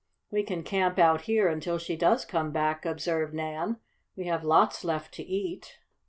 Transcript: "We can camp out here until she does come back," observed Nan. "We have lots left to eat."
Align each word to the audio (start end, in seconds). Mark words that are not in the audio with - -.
"We 0.31 0.41
can 0.41 0.63
camp 0.63 0.97
out 0.97 1.25
here 1.29 1.47
until 1.47 1.77
she 1.77 1.95
does 1.95 2.25
come 2.25 2.49
back," 2.51 2.87
observed 2.87 3.35
Nan. 3.35 3.77
"We 4.15 4.25
have 4.25 4.43
lots 4.43 4.83
left 4.83 5.13
to 5.13 5.23
eat." 5.23 5.77